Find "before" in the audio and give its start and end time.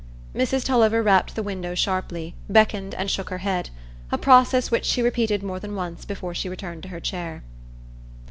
6.05-6.33